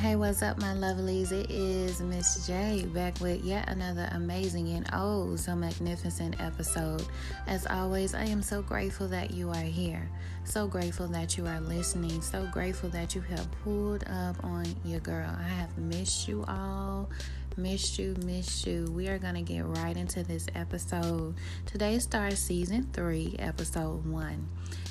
Hey, 0.00 0.16
what's 0.16 0.40
up, 0.40 0.58
my 0.58 0.72
lovelies? 0.72 1.30
It 1.30 1.50
is 1.50 2.00
Miss 2.00 2.46
J 2.46 2.86
back 2.94 3.20
with 3.20 3.44
yet 3.44 3.68
another 3.68 4.08
amazing 4.12 4.70
and 4.70 4.88
oh 4.94 5.36
so 5.36 5.54
magnificent 5.54 6.40
episode. 6.40 7.04
As 7.46 7.66
always, 7.66 8.14
I 8.14 8.24
am 8.24 8.40
so 8.40 8.62
grateful 8.62 9.08
that 9.08 9.30
you 9.30 9.50
are 9.50 9.56
here. 9.56 10.08
So 10.44 10.66
grateful 10.66 11.06
that 11.08 11.36
you 11.36 11.46
are 11.46 11.60
listening. 11.60 12.22
So 12.22 12.48
grateful 12.50 12.88
that 12.88 13.14
you 13.14 13.20
have 13.20 13.46
pulled 13.62 14.04
up 14.04 14.42
on 14.42 14.64
your 14.86 15.00
girl. 15.00 15.36
I 15.38 15.46
have 15.46 15.76
missed 15.76 16.26
you 16.26 16.46
all. 16.48 17.10
Missed 17.56 17.98
you, 17.98 18.14
missed 18.24 18.66
you. 18.66 18.84
We 18.90 19.08
are 19.08 19.18
going 19.18 19.34
to 19.34 19.42
get 19.42 19.66
right 19.66 19.96
into 19.96 20.22
this 20.22 20.46
episode. 20.54 21.34
Today 21.66 21.98
starts 21.98 22.38
season 22.38 22.88
three, 22.92 23.34
episode 23.38 24.06
one. 24.06 24.48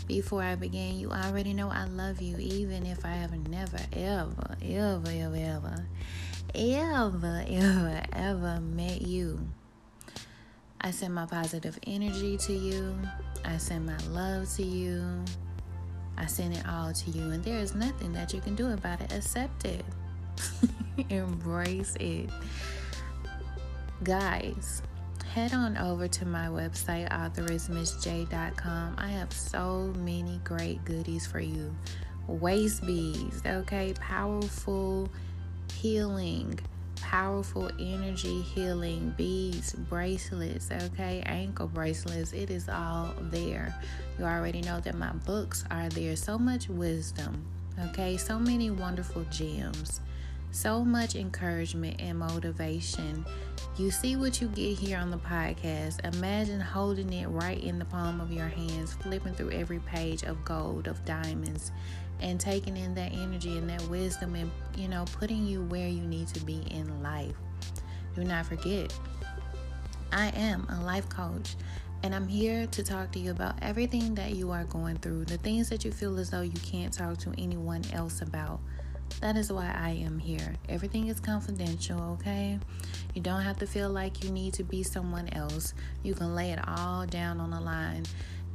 Before 0.08 0.44
I 0.44 0.56
begin, 0.56 1.00
you 1.00 1.10
already 1.10 1.54
know 1.54 1.70
I 1.70 1.86
love 1.86 2.22
you, 2.22 2.38
even 2.38 2.86
if 2.86 3.06
I 3.06 3.14
have 3.14 3.32
never, 3.48 3.80
ever, 3.94 4.58
ever, 4.62 5.10
ever, 5.10 5.36
ever, 5.38 5.86
ever, 6.54 7.46
ever, 7.48 8.02
ever 8.14 8.60
met 8.60 9.02
you. 9.02 9.40
I 10.82 10.92
send 10.92 11.16
my 11.16 11.26
positive 11.26 11.80
energy 11.88 12.38
to 12.38 12.54
you. 12.54 12.98
I 13.46 13.58
send 13.58 13.86
my 13.86 13.98
love 14.10 14.50
to 14.56 14.64
you. 14.64 15.24
I 16.18 16.26
send 16.26 16.56
it 16.56 16.68
all 16.68 16.92
to 16.92 17.12
you, 17.12 17.32
and 17.32 17.44
there 17.44 17.60
is 17.60 17.74
nothing 17.74 18.12
that 18.14 18.34
you 18.34 18.42
can 18.42 18.56
do 18.56 18.72
about 18.72 19.00
it. 19.02 19.14
Accept 19.14 19.66
it, 19.66 19.86
embrace 21.10 21.96
it. 22.00 22.30
Guys, 24.04 24.82
head 25.34 25.54
on 25.54 25.78
over 25.78 26.08
to 26.08 26.26
my 26.26 26.48
website, 26.48 27.10
authoressmsjaye.com. 27.10 28.96
I 28.98 29.08
have 29.10 29.32
so 29.32 29.94
many 29.98 30.40
great 30.44 30.84
goodies 30.86 31.28
for 31.28 31.40
you. 31.40 31.76
Waist 32.28 32.86
beads, 32.86 33.42
okay? 33.46 33.94
Powerful 34.00 35.10
healing, 35.74 36.60
powerful 37.02 37.70
energy 37.80 38.42
healing 38.42 39.14
beads, 39.18 39.74
bracelets, 39.74 40.70
okay? 40.72 41.22
Ankle 41.26 41.68
bracelets. 41.68 42.34
It 42.34 42.50
is 42.50 42.70
all 42.70 43.14
there. 43.20 43.76
You 44.18 44.26
already 44.26 44.62
know 44.62 44.80
that 44.80 44.96
my 44.96 45.12
books 45.12 45.64
are 45.72 45.90
there. 45.90 46.16
So 46.16 46.38
much 46.38 46.70
wisdom, 46.70 47.46
okay? 47.90 48.18
So 48.18 48.40
many 48.40 48.72
wonderful 48.72 49.26
gems 49.32 50.02
so 50.52 50.84
much 50.84 51.16
encouragement 51.16 52.00
and 52.00 52.20
motivation. 52.20 53.26
You 53.78 53.92
see 53.92 54.16
what 54.16 54.42
you 54.42 54.48
get 54.50 54.78
here 54.78 54.98
on 54.98 55.12
the 55.12 55.18
podcast. 55.18 56.04
Imagine 56.16 56.60
holding 56.60 57.12
it 57.14 57.28
right 57.28 57.62
in 57.64 57.80
the 57.80 57.86
palm 57.86 58.20
of 58.20 58.32
your 58.32 58.48
hands, 58.48 58.94
flipping 58.94 59.34
through 59.34 59.52
every 59.52 59.80
page 59.80 60.24
of 60.24 60.44
gold, 60.44 60.88
of 60.88 61.04
diamonds, 61.06 61.72
and 62.22 62.40
taking 62.40 62.76
in 62.76 62.94
that 62.96 63.14
energy 63.14 63.58
and 63.58 63.70
that 63.70 63.82
wisdom 63.90 64.36
and, 64.36 64.52
you 64.76 64.88
know, 64.88 65.06
putting 65.20 65.46
you 65.46 65.64
where 65.64 65.88
you 65.88 66.02
need 66.02 66.28
to 66.30 66.44
be 66.44 66.64
in 66.72 67.02
life. 67.02 67.36
Do 68.16 68.24
not 68.24 68.46
forget, 68.46 68.94
I 70.12 70.30
am 70.30 70.68
a 70.70 70.84
life 70.84 71.08
coach. 71.10 71.56
And 72.02 72.16
I'm 72.16 72.30
here 72.30 72.66
to 72.68 72.82
talk 72.82 73.12
to 73.12 73.20
you 73.20 73.32
about 73.32 73.56
everything 73.62 74.16
that 74.16 74.34
you 74.34 74.52
are 74.52 74.64
going 74.64 74.98
through, 75.00 75.26
the 75.26 75.38
things 75.38 75.68
that 75.70 75.84
you 75.84 75.92
feel 75.92 76.18
as 76.18 76.30
though 76.30 76.42
you 76.42 76.60
can't 76.64 76.94
talk 76.94 77.18
to 77.20 77.34
anyone 77.38 77.84
else 77.92 78.22
about. 78.22 78.62
That 79.22 79.36
is 79.36 79.52
why 79.52 79.74
I 79.76 79.90
am 79.90 80.18
here. 80.18 80.56
Everything 80.70 81.08
is 81.08 81.20
confidential, 81.20 82.00
okay? 82.14 82.58
You 83.14 83.22
don't 83.22 83.42
have 83.42 83.58
to 83.60 83.68
feel 83.68 83.90
like 83.90 84.24
you 84.24 84.32
need 84.32 84.54
to 84.54 84.64
be 84.64 84.82
someone 84.82 85.28
else. 85.34 85.74
You 86.04 86.14
can 86.14 86.36
lay 86.36 86.52
it 86.52 86.60
all 86.68 87.06
down 87.06 87.42
on 87.42 87.52
the 87.52 87.60
line. 87.60 88.06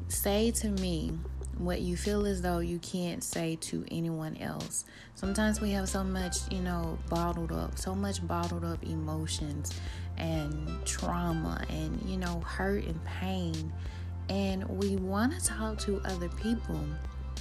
Say 0.09 0.51
to 0.53 0.69
me 0.69 1.13
what 1.59 1.81
you 1.81 1.97
feel 1.97 2.27
as 2.27 2.43
though 2.43 2.59
you 2.59 2.79
can't 2.79 3.23
say 3.23 3.57
to 3.57 3.85
anyone 3.91 4.37
else. 4.39 4.85
Sometimes 5.15 5.61
we 5.61 5.71
have 5.73 5.89
so 5.89 6.03
much, 6.03 6.37
you 6.51 6.61
know, 6.61 6.99
bottled 7.09 7.53
up, 7.53 7.79
so 7.79 7.95
much 7.95 8.27
bottled 8.27 8.65
up 8.65 8.83
emotions 8.85 9.79
and 10.17 10.85
trauma 10.85 11.64
and, 11.69 12.01
you 12.09 12.17
know, 12.17 12.41
hurt 12.41 12.85
and 12.85 13.03
pain. 13.05 13.73
And 14.29 14.64
we 14.69 14.97
want 14.97 15.39
to 15.39 15.45
talk 15.45 15.79
to 15.81 16.01
other 16.05 16.29
people 16.29 16.81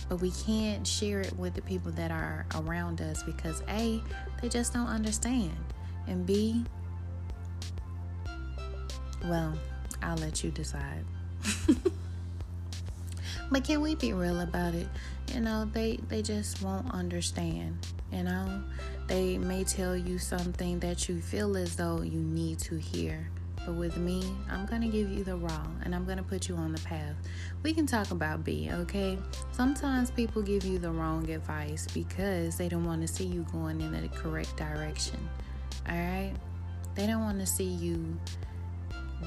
but 0.09 0.17
we 0.17 0.31
can't 0.31 0.85
share 0.85 1.21
it 1.21 1.37
with 1.37 1.53
the 1.53 1.61
people 1.61 1.91
that 1.93 2.11
are 2.11 2.45
around 2.55 3.01
us 3.01 3.23
because 3.23 3.61
A, 3.69 4.01
they 4.41 4.49
just 4.49 4.73
don't 4.73 4.87
understand, 4.87 5.55
and 6.07 6.25
B, 6.25 6.63
well, 9.25 9.53
I'll 10.01 10.17
let 10.17 10.43
you 10.43 10.51
decide. 10.51 11.05
but 13.51 13.63
can 13.63 13.81
we 13.81 13.95
be 13.95 14.13
real 14.13 14.41
about 14.41 14.73
it? 14.73 14.87
You 15.33 15.39
know, 15.39 15.65
they 15.71 15.97
they 16.09 16.21
just 16.21 16.61
won't 16.61 16.91
understand. 16.93 17.77
You 18.11 18.23
know, 18.23 18.63
they 19.07 19.37
may 19.37 19.63
tell 19.63 19.95
you 19.95 20.19
something 20.19 20.79
that 20.79 21.09
you 21.09 21.21
feel 21.21 21.57
as 21.57 21.75
though 21.75 22.01
you 22.01 22.19
need 22.19 22.59
to 22.59 22.75
hear 22.75 23.29
but 23.65 23.75
with 23.75 23.97
me, 23.97 24.23
I'm 24.49 24.65
going 24.65 24.81
to 24.81 24.87
give 24.87 25.09
you 25.09 25.23
the 25.23 25.37
raw 25.37 25.65
and 25.83 25.95
I'm 25.95 26.05
going 26.05 26.17
to 26.17 26.23
put 26.23 26.49
you 26.49 26.55
on 26.55 26.71
the 26.71 26.81
path. 26.81 27.15
We 27.63 27.73
can 27.73 27.85
talk 27.85 28.11
about 28.11 28.43
B, 28.43 28.69
okay? 28.71 29.17
Sometimes 29.51 30.11
people 30.11 30.41
give 30.41 30.65
you 30.65 30.79
the 30.79 30.91
wrong 30.91 31.29
advice 31.29 31.87
because 31.93 32.57
they 32.57 32.67
don't 32.67 32.85
want 32.85 33.01
to 33.01 33.07
see 33.07 33.25
you 33.25 33.45
going 33.51 33.79
in 33.81 33.93
the 33.93 34.07
correct 34.09 34.57
direction. 34.57 35.17
All 35.87 35.95
right? 35.95 36.33
They 36.95 37.07
don't 37.07 37.21
want 37.21 37.39
to 37.39 37.45
see 37.45 37.63
you 37.63 38.19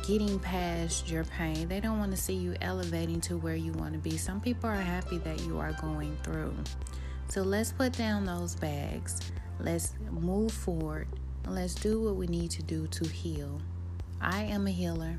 getting 0.07 0.39
past 0.39 1.09
your 1.09 1.25
pain. 1.25 1.69
They 1.69 1.81
don't 1.81 1.99
want 1.99 2.11
to 2.11 2.17
see 2.17 2.35
you 2.35 2.55
elevating 2.61 3.21
to 3.23 3.37
where 3.37 3.57
you 3.57 3.73
want 3.73 3.95
to 3.95 3.99
be. 3.99 4.17
Some 4.17 4.41
people 4.41 4.69
are 4.69 4.75
happy 4.75 5.19
that 5.19 5.41
you 5.43 5.59
are 5.59 5.73
going 5.81 6.17
through. 6.23 6.55
So 7.29 7.43
let's 7.43 7.73
put 7.73 7.93
down 7.93 8.25
those 8.25 8.55
bags. 8.55 9.21
Let's 9.59 9.95
move 10.11 10.53
forward. 10.53 11.09
Let's 11.49 11.75
do 11.75 12.01
what 12.03 12.17
we 12.17 12.27
need 12.27 12.51
to 12.53 12.63
do 12.63 12.87
to 12.89 13.09
heal. 13.09 13.61
I 14.21 14.43
am 14.45 14.67
a 14.67 14.71
healer. 14.71 15.19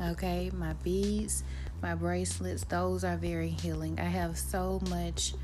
Okay, 0.00 0.50
my 0.54 0.72
beads, 0.74 1.44
my 1.82 1.94
bracelets, 1.94 2.64
those 2.64 3.04
are 3.04 3.16
very 3.16 3.50
healing. 3.50 4.00
I 4.00 4.04
have 4.04 4.36
so 4.38 4.80
much 4.88 5.34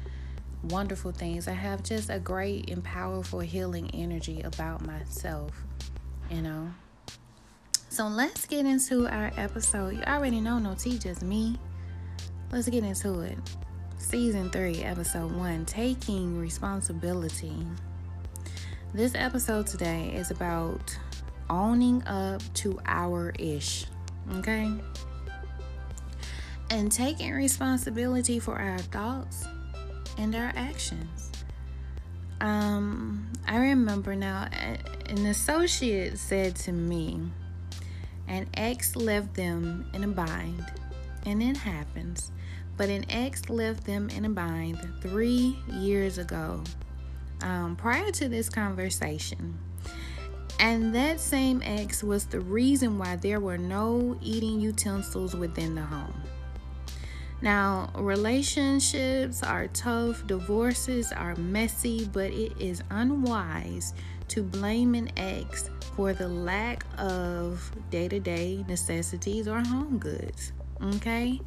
wonderful 0.64 1.12
things. 1.12 1.48
I 1.48 1.52
have 1.52 1.82
just 1.82 2.10
a 2.10 2.18
great 2.18 2.70
and 2.70 2.82
powerful 2.82 3.40
healing 3.40 3.90
energy 3.92 4.40
about 4.42 4.84
myself, 4.84 5.52
you 6.30 6.42
know. 6.42 6.70
So 7.88 8.06
let's 8.06 8.46
get 8.46 8.66
into 8.66 9.08
our 9.08 9.32
episode. 9.36 9.96
You 9.96 10.02
already 10.02 10.40
know 10.40 10.58
no 10.58 10.74
tea, 10.74 10.98
just 10.98 11.22
me. 11.22 11.58
Let's 12.50 12.68
get 12.68 12.84
into 12.84 13.20
it. 13.20 13.38
Season 13.98 14.48
3, 14.50 14.82
Episode 14.84 15.32
1 15.32 15.66
Taking 15.66 16.38
Responsibility. 16.38 17.54
This 18.94 19.14
episode 19.14 19.66
today 19.66 20.12
is 20.14 20.30
about 20.30 20.96
owning 21.50 22.02
up 22.06 22.42
to 22.54 22.78
our 22.86 23.34
ish, 23.38 23.86
okay? 24.34 24.72
And 26.70 26.92
taking 26.92 27.32
responsibility 27.32 28.38
for 28.38 28.58
our 28.58 28.78
thoughts 28.78 29.46
and 30.18 30.34
our 30.34 30.52
actions. 30.54 31.32
Um, 32.40 33.32
I 33.46 33.56
remember 33.58 34.14
now, 34.14 34.48
an 34.52 35.26
associate 35.26 36.18
said 36.18 36.54
to 36.56 36.72
me, 36.72 37.20
an 38.28 38.46
ex 38.54 38.94
left 38.94 39.34
them 39.34 39.86
in 39.94 40.04
a 40.04 40.08
bind, 40.08 40.64
and 41.24 41.42
it 41.42 41.56
happens. 41.56 42.30
But 42.76 42.90
an 42.90 43.06
ex 43.10 43.48
left 43.48 43.84
them 43.84 44.08
in 44.10 44.24
a 44.24 44.28
bind 44.28 44.78
three 45.00 45.58
years 45.68 46.18
ago. 46.18 46.62
Um, 47.40 47.74
prior 47.74 48.10
to 48.12 48.28
this 48.28 48.48
conversation, 48.48 49.58
and 50.58 50.94
that 50.94 51.20
same 51.20 51.62
ex 51.64 52.02
was 52.02 52.26
the 52.26 52.40
reason 52.40 52.98
why 52.98 53.16
there 53.16 53.40
were 53.40 53.58
no 53.58 54.18
eating 54.20 54.60
utensils 54.60 55.34
within 55.34 55.74
the 55.74 55.82
home. 55.82 56.22
Now, 57.40 57.90
relationships 57.94 59.44
are 59.44 59.68
tough, 59.68 60.26
divorces 60.26 61.12
are 61.12 61.36
messy, 61.36 62.08
but 62.12 62.32
it 62.32 62.60
is 62.60 62.82
unwise 62.90 63.94
to 64.28 64.42
blame 64.42 64.94
an 64.94 65.10
ex 65.16 65.70
for 65.94 66.12
the 66.12 66.28
lack 66.28 66.84
of 66.98 67.70
day 67.90 68.08
to 68.08 68.18
day 68.18 68.64
necessities 68.68 69.46
or 69.46 69.60
home 69.60 69.98
goods. 69.98 70.52
Okay? 70.82 71.40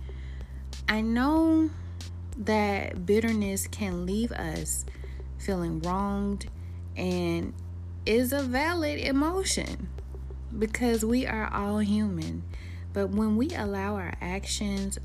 I 0.87 1.01
know 1.01 1.69
that 2.37 3.05
bitterness 3.05 3.67
can 3.67 4.05
leave 4.05 4.31
us 4.31 4.85
feeling 5.37 5.81
wronged 5.81 6.47
and 6.95 7.53
is 8.11 8.33
a 8.33 8.41
valid 8.41 8.99
emotion 8.99 9.87
because 10.59 11.05
we 11.05 11.25
are 11.25 11.49
all 11.53 11.77
human. 11.77 12.43
But 12.91 13.09
when 13.11 13.37
we 13.37 13.51
allow 13.51 13.95
our 13.95 14.13
actions 14.19 14.99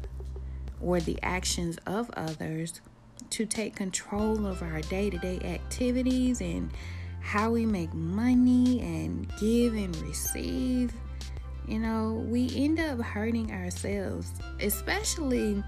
or 0.81 0.99
the 0.99 1.17
actions 1.23 1.79
of 1.87 2.11
others 2.17 2.81
to 3.31 3.47
take 3.47 3.77
control 3.77 4.45
of 4.45 4.61
our 4.61 4.81
day 4.81 5.09
to 5.11 5.19
day 5.19 5.39
activities 5.45 6.41
and 6.41 6.73
how 7.21 7.53
we 7.53 7.65
make 7.65 7.95
money 7.95 8.81
and 8.81 9.33
give 9.39 9.75
and 9.75 9.97
receive, 9.99 10.93
you 11.69 11.79
know, 11.79 12.25
we 12.29 12.51
end 12.57 12.81
up 12.81 12.99
hurting 13.01 13.53
ourselves, 13.53 14.33
especially 14.61 15.63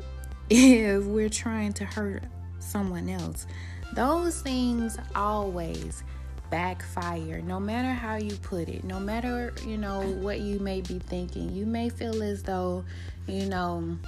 if 0.50 1.05
we're 1.05 1.29
trying 1.29 1.73
to 1.75 1.85
hurt 1.85 2.25
someone 2.58 3.08
else. 3.08 3.46
Those 3.94 4.43
things 4.43 4.99
always 5.14 6.02
backfire 6.50 7.41
no 7.43 7.61
matter 7.61 7.93
how 7.93 8.17
you 8.17 8.35
put 8.37 8.69
it 8.69 8.83
no 8.85 8.99
matter 8.99 9.53
you 9.67 9.77
know 9.77 10.00
what 10.21 10.41
you 10.41 10.59
may 10.59 10.81
be 10.81 10.99
thinking 10.99 11.53
you 11.53 11.67
may 11.67 11.89
feel 11.89 12.23
as 12.23 12.43
though 12.43 12.85
you 13.27 13.47
know 13.47 13.99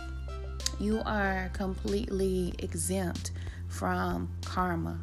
you 0.80 1.02
are 1.04 1.50
completely 1.52 2.54
exempt 2.58 3.32
from 3.68 4.28
karma. 4.44 4.98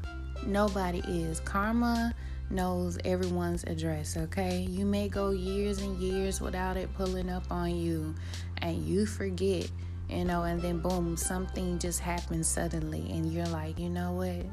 Nobody 0.45 0.99
is. 0.99 1.39
Karma 1.39 2.13
knows 2.49 2.97
everyone's 3.05 3.63
address 3.65 4.15
okay? 4.17 4.65
You 4.69 4.85
may 4.85 5.09
go 5.09 5.31
years 5.31 5.81
and 5.81 5.97
years 5.99 6.39
without 6.39 6.77
it 6.77 6.93
pulling 6.95 7.29
up 7.29 7.43
on 7.51 7.75
you 7.75 8.15
and 8.61 8.85
you 8.85 9.05
forget 9.05 9.69
you 10.09 10.23
know 10.23 10.43
and 10.43 10.61
then 10.61 10.79
boom 10.79 11.17
something 11.17 11.77
just 11.77 11.99
happens 11.99 12.47
suddenly 12.47 13.11
and 13.11 13.33
you're 13.33 13.45
like 13.47 13.77
you 13.77 13.89
know 13.89 14.13
what 14.13 14.45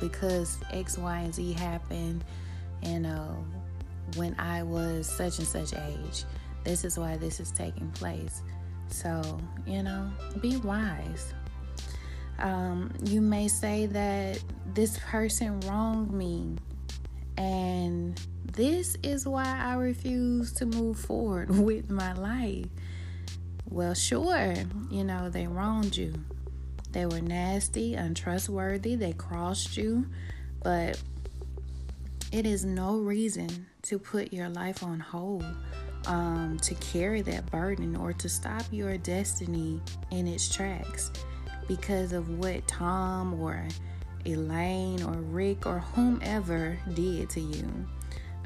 because 0.00 0.58
X, 0.72 0.98
Y, 0.98 1.18
and 1.18 1.34
Z 1.34 1.52
happened, 1.54 2.24
you 2.82 3.00
know, 3.00 3.44
when 4.14 4.34
I 4.38 4.62
was 4.62 5.08
such 5.08 5.38
and 5.38 5.46
such 5.46 5.74
age. 5.74 6.24
This 6.64 6.84
is 6.84 6.98
why 6.98 7.16
this 7.16 7.40
is 7.40 7.50
taking 7.50 7.90
place. 7.92 8.42
So, 8.88 9.40
you 9.66 9.82
know, 9.82 10.10
be 10.40 10.56
wise. 10.58 11.32
Um, 12.38 12.92
you 13.04 13.20
may 13.20 13.48
say 13.48 13.86
that 13.86 14.42
this 14.74 14.98
person 14.98 15.60
wronged 15.60 16.12
me, 16.12 16.56
and 17.38 18.20
this 18.52 18.96
is 19.02 19.26
why 19.26 19.44
I 19.44 19.74
refuse 19.74 20.52
to 20.54 20.66
move 20.66 20.98
forward 20.98 21.50
with 21.58 21.90
my 21.90 22.12
life. 22.14 22.66
Well, 23.68 23.94
sure, 23.94 24.54
you 24.90 25.04
know, 25.04 25.28
they 25.28 25.46
wronged 25.46 25.96
you. 25.96 26.14
They 26.96 27.04
were 27.04 27.20
nasty, 27.20 27.92
untrustworthy, 27.92 28.96
they 28.96 29.12
crossed 29.12 29.76
you, 29.76 30.06
but 30.62 30.98
it 32.32 32.46
is 32.46 32.64
no 32.64 32.96
reason 32.96 33.66
to 33.82 33.98
put 33.98 34.32
your 34.32 34.48
life 34.48 34.82
on 34.82 34.98
hold, 34.98 35.44
um, 36.06 36.56
to 36.62 36.74
carry 36.76 37.20
that 37.20 37.50
burden, 37.50 37.96
or 37.96 38.14
to 38.14 38.30
stop 38.30 38.62
your 38.70 38.96
destiny 38.96 39.78
in 40.10 40.26
its 40.26 40.48
tracks 40.48 41.10
because 41.68 42.14
of 42.14 42.38
what 42.38 42.66
Tom 42.66 43.38
or 43.42 43.68
Elaine 44.24 45.02
or 45.02 45.20
Rick 45.20 45.66
or 45.66 45.80
whomever 45.80 46.78
did 46.94 47.28
to 47.28 47.40
you. 47.40 47.86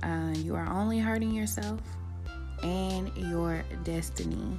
Uh, 0.03 0.35
you 0.35 0.57
are 0.57 0.69
only 0.69 0.99
hurting 0.99 1.33
yourself 1.33 1.81
and 2.65 3.17
your 3.17 3.63
destiny. 3.85 4.59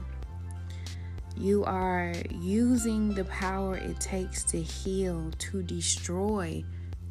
You 1.38 1.64
are 1.64 2.14
using 2.30 3.14
the 3.14 3.26
power 3.26 3.76
it 3.76 4.00
takes 4.00 4.44
to 4.46 4.62
heal 4.62 5.32
to 5.38 5.64
destroy 5.64 6.64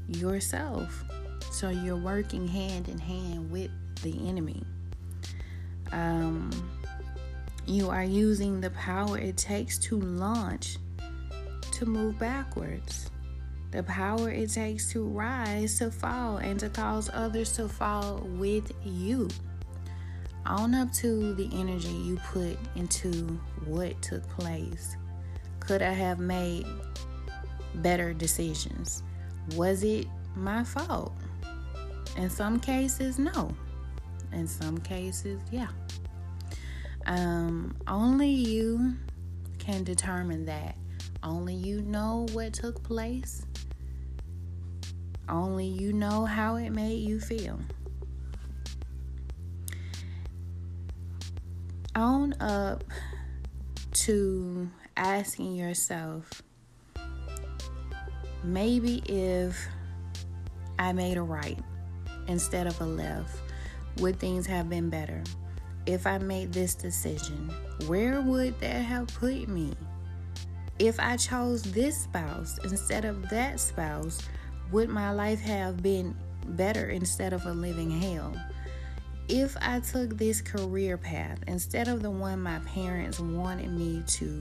yourself. 0.09 1.05
So 1.51 1.71
you're 1.71 1.97
working 1.97 2.47
hand 2.47 2.89
in 2.89 2.99
hand 2.99 3.51
with 3.51 3.71
the 4.03 4.29
enemy. 4.29 4.63
Um, 5.93 6.51
you 7.67 7.89
are 7.89 8.05
using 8.05 8.61
the 8.61 8.71
power 8.71 9.19
it 9.19 9.37
takes 9.37 9.79
to 9.79 10.01
launch 10.01 10.79
to 11.73 11.87
move 11.87 12.19
backwards. 12.19 13.11
The 13.71 13.83
power 13.85 14.31
it 14.31 14.51
takes 14.51 14.91
to 14.93 15.05
rise 15.05 15.79
to 15.79 15.91
fall 15.91 16.39
and 16.39 16.59
to 16.61 16.69
cause 16.69 17.09
others 17.13 17.53
to 17.53 17.69
fall 17.69 18.21
with 18.37 18.73
you. 18.85 19.29
Own 20.47 20.75
up 20.75 20.93
to 20.95 21.35
the 21.35 21.49
energy 21.53 21.89
you 21.89 22.17
put 22.33 22.59
into 22.75 23.11
what 23.67 24.01
took 24.03 24.27
place. 24.29 24.97
Could 25.61 25.83
I 25.83 25.93
have 25.93 26.19
made 26.19 26.67
better 27.77 28.13
decisions? 28.13 29.03
Was 29.55 29.85
it 29.85 30.07
my 30.35 30.65
fault? 30.65 31.13
In 32.17 32.31
some 32.31 32.59
cases, 32.59 33.19
no. 33.19 33.55
In 34.33 34.47
some 34.47 34.79
cases, 34.79 35.41
yeah. 35.51 35.69
Um, 37.07 37.77
only 37.87 38.29
you 38.29 38.95
can 39.59 39.85
determine 39.85 40.45
that. 40.47 40.77
Only 41.23 41.55
you 41.55 41.83
know 41.83 42.27
what 42.33 42.55
took 42.55 42.83
place. 42.83 43.43
Only 45.29 45.67
you 45.67 45.93
know 45.93 46.25
how 46.25 46.57
it 46.57 46.71
made 46.71 46.99
you 46.99 47.21
feel. 47.21 47.61
Own 51.97 52.35
up 52.41 52.85
to 53.93 54.69
asking 54.97 55.55
yourself 55.55 56.43
maybe 58.43 59.03
if 59.07 59.69
I 60.79 60.93
made 60.93 61.17
a 61.17 61.23
right 61.23 61.59
instead 62.27 62.67
of 62.67 62.81
a 62.81 62.87
left, 62.87 63.37
would 63.99 64.19
things 64.19 64.47
have 64.47 64.69
been 64.69 64.89
better? 64.89 65.23
If 65.87 66.07
I 66.07 66.19
made 66.19 66.53
this 66.53 66.75
decision, 66.75 67.51
where 67.87 68.21
would 68.21 68.59
that 68.61 68.83
have 68.83 69.09
put 69.09 69.49
me? 69.49 69.73
If 70.79 70.99
I 70.99 71.17
chose 71.17 71.63
this 71.63 72.03
spouse 72.03 72.59
instead 72.65 73.05
of 73.05 73.29
that 73.29 73.61
spouse, 73.61 74.21
would 74.73 74.89
my 74.89 75.11
life 75.11 75.41
have 75.41 75.83
been 75.83 76.17
better 76.47 76.89
instead 76.89 77.33
of 77.33 77.45
a 77.47 77.53
living 77.53 77.91
hell? 77.91 78.35
If 79.31 79.57
I 79.61 79.79
took 79.79 80.19
this 80.19 80.41
career 80.41 80.99
path 80.99 81.39
instead 81.47 81.87
of 81.87 82.03
the 82.03 82.11
one 82.11 82.43
my 82.43 82.59
parents 82.61 83.21
wanted 83.21 83.71
me 83.71 84.03
to, 84.05 84.39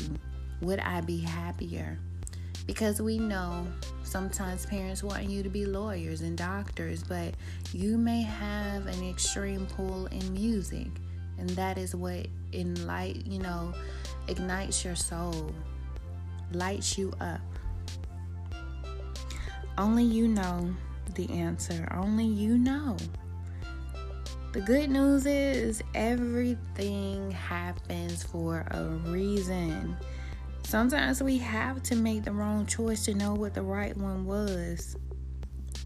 would 0.61 0.79
I 0.79 1.01
be 1.01 1.19
happier? 1.19 1.99
Because 2.65 2.99
we 2.99 3.19
know 3.19 3.67
sometimes 4.03 4.65
parents 4.65 5.03
want 5.03 5.29
you 5.29 5.43
to 5.43 5.49
be 5.49 5.65
lawyers 5.67 6.21
and 6.21 6.35
doctors, 6.35 7.03
but 7.03 7.35
you 7.71 7.99
may 7.99 8.23
have 8.23 8.87
an 8.87 9.07
extreme 9.07 9.67
pull 9.67 10.07
in 10.07 10.33
music, 10.33 10.87
and 11.37 11.49
that 11.51 11.77
is 11.77 11.95
what 11.95 12.25
in 12.51 12.87
light, 12.87 13.23
you 13.27 13.37
know, 13.37 13.71
ignites 14.27 14.83
your 14.83 14.95
soul, 14.95 15.53
lights 16.51 16.97
you 16.97 17.13
up. 17.21 17.41
Only 19.77 20.03
you 20.03 20.27
know 20.27 20.73
the 21.13 21.29
answer. 21.29 21.87
Only 21.95 22.25
you 22.25 22.57
know. 22.57 22.97
The 24.51 24.61
good 24.61 24.89
news 24.89 25.27
is 25.27 25.83
everything 25.93 27.29
happens 27.29 28.23
for 28.23 28.65
a 28.71 28.83
reason. 29.11 29.95
Sometimes 30.63 31.21
we 31.21 31.37
have 31.37 31.83
to 31.83 31.95
make 31.95 32.23
the 32.23 32.31
wrong 32.31 32.65
choice 32.65 33.05
to 33.05 33.13
know 33.13 33.35
what 33.35 33.53
the 33.53 33.61
right 33.61 33.95
one 33.95 34.25
was 34.25 34.97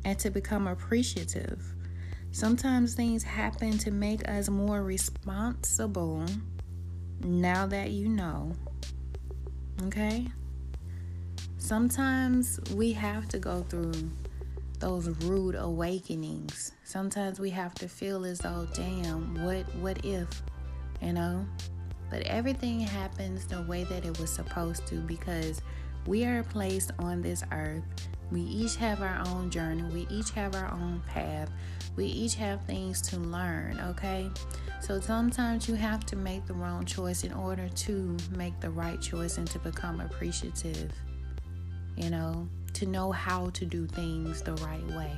and 0.06 0.18
to 0.20 0.30
become 0.30 0.68
appreciative. 0.68 1.62
Sometimes 2.32 2.94
things 2.94 3.22
happen 3.22 3.78
to 3.80 3.92
make 3.92 4.30
us 4.30 4.50
more 4.50 4.82
responsible 4.82 6.26
now 7.20 7.68
that 7.68 7.92
you 7.92 8.08
know. 8.08 8.54
Okay? 9.88 10.30
Sometimes 11.58 12.62
we 12.74 12.94
have 12.94 13.28
to 13.28 13.40
go 13.40 13.64
through 13.64 13.92
those 14.84 15.08
rude 15.24 15.56
awakenings. 15.56 16.74
Sometimes 16.84 17.40
we 17.40 17.50
have 17.52 17.74
to 17.76 17.88
feel 17.88 18.26
as 18.26 18.40
though, 18.40 18.68
damn, 18.74 19.42
what 19.42 19.64
what 19.76 20.04
if, 20.04 20.28
you 21.02 21.14
know? 21.14 21.46
But 22.10 22.24
everything 22.24 22.82
happens 22.82 23.48
the 23.48 23.62
way 23.62 23.86
that 23.86 24.04
it 24.04 24.20
was 24.20 24.30
supposed 24.30 24.86
to 24.88 24.96
because 24.96 25.62
we 26.06 26.26
are 26.26 26.44
placed 26.44 26.92
on 27.00 27.22
this 27.22 27.46
earth. 27.54 27.86
We 28.30 28.42
each 28.42 28.76
have 28.76 29.02
our 29.02 29.24
own 29.28 29.50
journey. 29.50 29.84
We 29.84 30.06
each 30.10 30.32
have 30.32 30.54
our 30.54 30.70
own 30.74 31.02
path. 31.08 31.50
We 31.96 32.06
each 32.08 32.36
have 32.36 32.66
things 32.66 33.02
to 33.04 33.18
learn, 33.20 33.80
okay? 33.80 34.30
So 34.82 35.00
sometimes 35.00 35.70
you 35.70 35.76
have 35.76 36.06
to 36.08 36.18
make 36.18 36.46
the 36.46 36.56
wrong 36.56 36.84
choice 36.84 37.24
in 37.24 37.32
order 37.32 37.70
to 37.70 38.18
make 38.36 38.60
the 38.60 38.70
right 38.70 39.00
choice 39.00 39.38
and 39.38 39.50
to 39.52 39.60
become 39.60 40.02
appreciative. 40.02 40.92
You 41.96 42.10
know, 42.10 42.50
to 42.84 42.90
know 42.90 43.12
how 43.12 43.50
to 43.52 43.66
do 43.66 43.88
things 43.88 44.42
the 44.42 44.54
right 44.56 44.86
way. 44.88 45.12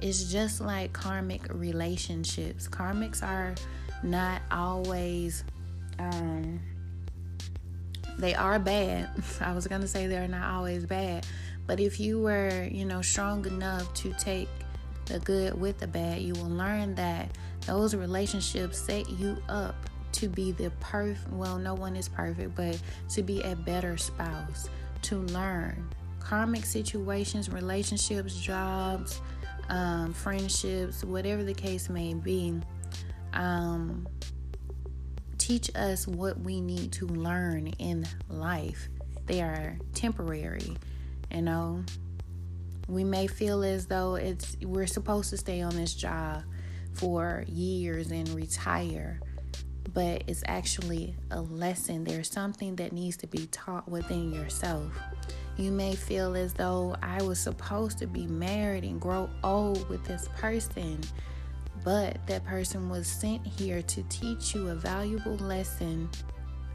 It's 0.00 0.32
just 0.32 0.60
like 0.60 0.92
karmic 0.92 1.42
relationships. 1.52 2.66
Karmics 2.68 3.22
are 3.22 3.54
not 4.02 4.42
always 4.50 5.44
um 5.98 6.60
they 8.18 8.34
are 8.34 8.58
bad. 8.58 9.10
I 9.40 9.52
was 9.52 9.66
going 9.66 9.80
to 9.80 9.88
say 9.88 10.06
they're 10.06 10.28
not 10.28 10.50
always 10.54 10.86
bad, 10.86 11.26
but 11.66 11.80
if 11.80 11.98
you 11.98 12.20
were, 12.20 12.68
you 12.70 12.84
know, 12.84 13.02
strong 13.02 13.46
enough 13.46 13.92
to 13.94 14.12
take 14.14 14.48
the 15.06 15.18
good 15.20 15.58
with 15.58 15.78
the 15.78 15.86
bad, 15.86 16.20
you 16.20 16.34
will 16.34 16.50
learn 16.50 16.94
that 16.96 17.30
those 17.66 17.94
relationships 17.94 18.78
set 18.78 19.08
you 19.08 19.36
up 19.48 19.74
to 20.12 20.28
be 20.28 20.52
the 20.52 20.70
perfect, 20.80 21.32
well, 21.32 21.58
no 21.58 21.74
one 21.74 21.96
is 21.96 22.08
perfect, 22.08 22.54
but 22.54 22.78
to 23.10 23.22
be 23.22 23.40
a 23.42 23.56
better 23.56 23.96
spouse, 23.96 24.68
to 25.02 25.16
learn, 25.16 25.88
karmic 26.22 26.64
situations, 26.64 27.50
relationships, 27.50 28.36
jobs, 28.36 29.20
um, 29.68 30.12
friendships, 30.12 31.04
whatever 31.04 31.44
the 31.44 31.54
case 31.54 31.88
may 31.88 32.14
be, 32.14 32.60
um, 33.32 34.06
teach 35.38 35.70
us 35.74 36.06
what 36.06 36.38
we 36.40 36.60
need 36.60 36.92
to 36.92 37.06
learn 37.06 37.68
in 37.78 38.06
life. 38.28 38.88
They 39.26 39.42
are 39.42 39.76
temporary, 39.94 40.76
you 41.30 41.42
know. 41.42 41.84
We 42.88 43.04
may 43.04 43.26
feel 43.26 43.62
as 43.62 43.86
though 43.86 44.16
it's 44.16 44.56
we're 44.62 44.86
supposed 44.86 45.30
to 45.30 45.36
stay 45.36 45.62
on 45.62 45.74
this 45.74 45.94
job 45.94 46.42
for 46.94 47.44
years 47.48 48.10
and 48.10 48.28
retire, 48.30 49.20
but 49.94 50.24
it's 50.26 50.42
actually 50.46 51.16
a 51.30 51.40
lesson. 51.40 52.04
There's 52.04 52.30
something 52.30 52.76
that 52.76 52.92
needs 52.92 53.16
to 53.18 53.26
be 53.26 53.46
taught 53.46 53.88
within 53.88 54.32
yourself. 54.32 54.92
You 55.56 55.70
may 55.70 55.94
feel 55.94 56.34
as 56.34 56.54
though 56.54 56.96
I 57.02 57.22
was 57.22 57.38
supposed 57.38 57.98
to 57.98 58.06
be 58.06 58.26
married 58.26 58.84
and 58.84 59.00
grow 59.00 59.28
old 59.44 59.88
with 59.88 60.04
this 60.04 60.28
person, 60.36 61.00
but 61.84 62.24
that 62.26 62.44
person 62.44 62.88
was 62.88 63.06
sent 63.06 63.46
here 63.46 63.82
to 63.82 64.02
teach 64.04 64.54
you 64.54 64.68
a 64.68 64.74
valuable 64.74 65.36
lesson 65.36 66.08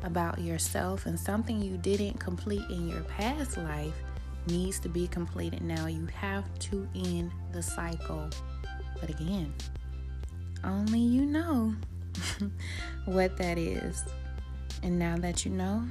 about 0.04 0.40
yourself 0.40 1.06
and 1.08 1.20
something 1.20 1.62
you 1.62 1.78
didn't 1.78 2.20
complete 2.20 2.64
in 2.70 2.88
your 2.88 3.02
past 3.02 3.58
life 3.58 3.96
needs 4.48 4.80
to 4.80 4.90
be 4.90 5.08
completed 5.08 5.62
now. 5.62 5.88
You 5.88 6.08
have 6.16 6.46
to 6.60 6.88
end 6.96 7.32
the 7.52 7.62
cycle. 7.62 8.30
But 9.00 9.10
again, 9.10 9.54
only 10.64 11.00
you 11.00 11.26
know 11.26 11.76
what 13.06 13.38
that 13.38 13.58
is. 13.58 14.04
And 14.84 15.00
now 15.00 15.18
that 15.18 15.46
you 15.46 15.52
know, 15.52 15.84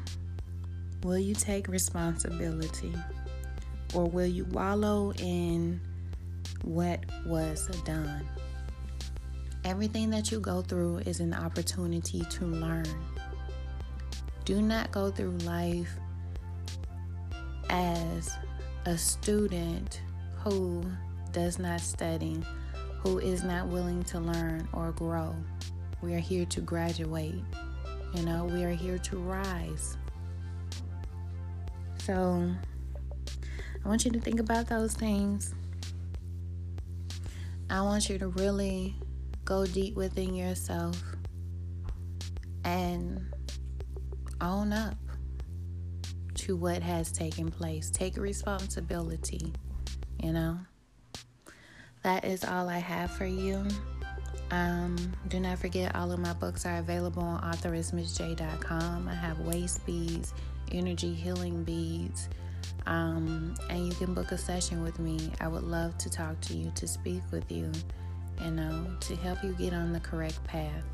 will 1.06 1.18
you 1.18 1.34
take 1.34 1.68
responsibility? 1.68 2.92
Or 3.94 4.06
will 4.06 4.26
you 4.26 4.44
wallow 4.46 5.12
in 5.12 5.80
what 6.62 6.98
was 7.24 7.68
done? 7.84 8.26
Everything 9.64 10.10
that 10.10 10.32
you 10.32 10.40
go 10.40 10.62
through 10.62 10.98
is 10.98 11.20
an 11.20 11.32
opportunity 11.32 12.24
to 12.30 12.44
learn. 12.44 12.86
Do 14.44 14.60
not 14.60 14.90
go 14.90 15.12
through 15.12 15.38
life 15.38 15.90
as 17.70 18.36
a 18.84 18.98
student 18.98 20.00
who 20.38 20.84
does 21.30 21.60
not 21.60 21.80
study, 21.80 22.42
who 22.98 23.18
is 23.18 23.44
not 23.44 23.68
willing 23.68 24.02
to 24.04 24.18
learn 24.18 24.68
or 24.72 24.90
grow. 24.90 25.36
We 26.02 26.14
are 26.14 26.20
here 26.20 26.46
to 26.46 26.60
graduate. 26.60 27.42
You 28.14 28.22
know, 28.24 28.44
we 28.44 28.64
are 28.64 28.74
here 28.74 28.98
to 28.98 29.18
rise. 29.18 29.96
So, 32.06 32.48
I 33.84 33.88
want 33.88 34.04
you 34.04 34.12
to 34.12 34.20
think 34.20 34.38
about 34.38 34.68
those 34.68 34.94
things. 34.94 35.52
I 37.68 37.82
want 37.82 38.08
you 38.08 38.16
to 38.18 38.28
really 38.28 38.94
go 39.44 39.66
deep 39.66 39.96
within 39.96 40.32
yourself 40.32 41.02
and 42.64 43.26
own 44.40 44.72
up 44.72 44.94
to 46.34 46.54
what 46.54 46.80
has 46.80 47.10
taken 47.10 47.50
place. 47.50 47.90
Take 47.90 48.16
responsibility, 48.16 49.52
you 50.22 50.32
know. 50.32 50.60
That 52.04 52.24
is 52.24 52.44
all 52.44 52.68
I 52.68 52.78
have 52.78 53.10
for 53.10 53.26
you. 53.26 53.66
Um, 54.50 54.96
do 55.28 55.40
not 55.40 55.58
forget 55.58 55.96
all 55.96 56.12
of 56.12 56.20
my 56.20 56.32
books 56.34 56.66
are 56.66 56.78
available 56.78 57.22
on 57.22 57.42
authoressmsjaye.com. 57.52 59.08
I 59.08 59.14
have 59.14 59.40
waist 59.40 59.84
beads, 59.84 60.34
energy 60.70 61.12
healing 61.12 61.64
beads, 61.64 62.28
um, 62.86 63.54
and 63.70 63.86
you 63.86 63.92
can 63.94 64.14
book 64.14 64.30
a 64.32 64.38
session 64.38 64.82
with 64.82 64.98
me. 65.00 65.32
I 65.40 65.48
would 65.48 65.64
love 65.64 65.98
to 65.98 66.10
talk 66.10 66.40
to 66.42 66.54
you, 66.54 66.70
to 66.76 66.86
speak 66.86 67.22
with 67.32 67.50
you, 67.50 67.72
you 68.44 68.50
know, 68.52 68.86
to 69.00 69.16
help 69.16 69.42
you 69.42 69.52
get 69.54 69.72
on 69.72 69.92
the 69.92 70.00
correct 70.00 70.42
path. 70.44 70.84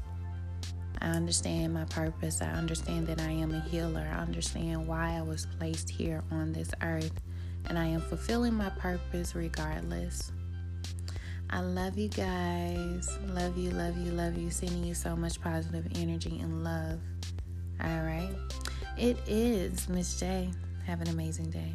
I 1.02 1.08
understand 1.08 1.74
my 1.74 1.84
purpose. 1.84 2.40
I 2.40 2.50
understand 2.52 3.06
that 3.08 3.20
I 3.20 3.30
am 3.30 3.52
a 3.52 3.60
healer. 3.60 4.08
I 4.12 4.18
understand 4.18 4.86
why 4.86 5.16
I 5.18 5.22
was 5.22 5.46
placed 5.58 5.90
here 5.90 6.22
on 6.30 6.52
this 6.52 6.70
earth, 6.80 7.20
and 7.66 7.78
I 7.78 7.86
am 7.86 8.00
fulfilling 8.00 8.54
my 8.54 8.70
purpose 8.70 9.34
regardless. 9.34 10.32
I 11.52 11.60
love 11.60 11.98
you 11.98 12.08
guys. 12.08 13.18
Love 13.26 13.58
you, 13.58 13.70
love 13.72 13.98
you, 13.98 14.10
love 14.12 14.38
you. 14.38 14.50
Sending 14.50 14.84
you 14.84 14.94
so 14.94 15.14
much 15.14 15.38
positive 15.38 15.86
energy 15.96 16.40
and 16.40 16.64
love. 16.64 16.98
All 17.78 18.02
right. 18.02 18.34
It 18.96 19.18
is 19.26 19.86
Miss 19.86 20.18
J. 20.18 20.50
Have 20.86 21.02
an 21.02 21.08
amazing 21.08 21.50
day. 21.50 21.74